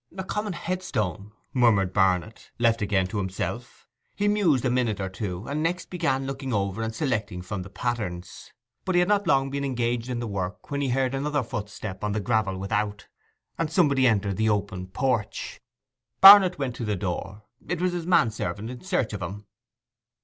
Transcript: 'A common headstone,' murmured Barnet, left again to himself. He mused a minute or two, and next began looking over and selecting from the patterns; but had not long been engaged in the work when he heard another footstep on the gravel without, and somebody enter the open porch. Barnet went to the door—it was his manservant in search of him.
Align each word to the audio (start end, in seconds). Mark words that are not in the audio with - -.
'A 0.17 0.23
common 0.23 0.53
headstone,' 0.53 1.31
murmured 1.53 1.93
Barnet, 1.93 2.49
left 2.57 2.81
again 2.81 3.05
to 3.05 3.19
himself. 3.19 3.87
He 4.15 4.27
mused 4.27 4.65
a 4.65 4.71
minute 4.71 4.99
or 4.99 5.09
two, 5.09 5.45
and 5.47 5.61
next 5.61 5.91
began 5.91 6.25
looking 6.25 6.51
over 6.51 6.81
and 6.81 6.91
selecting 6.95 7.43
from 7.43 7.61
the 7.61 7.69
patterns; 7.69 8.51
but 8.83 8.95
had 8.95 9.07
not 9.07 9.27
long 9.27 9.51
been 9.51 9.63
engaged 9.63 10.09
in 10.09 10.17
the 10.19 10.25
work 10.25 10.71
when 10.71 10.81
he 10.81 10.89
heard 10.89 11.13
another 11.13 11.43
footstep 11.43 12.03
on 12.03 12.13
the 12.13 12.19
gravel 12.19 12.57
without, 12.57 13.09
and 13.59 13.69
somebody 13.71 14.07
enter 14.07 14.33
the 14.33 14.49
open 14.49 14.87
porch. 14.87 15.61
Barnet 16.19 16.57
went 16.57 16.75
to 16.77 16.83
the 16.83 16.95
door—it 16.95 17.79
was 17.79 17.93
his 17.93 18.07
manservant 18.07 18.71
in 18.71 18.81
search 18.81 19.13
of 19.13 19.21
him. 19.21 19.45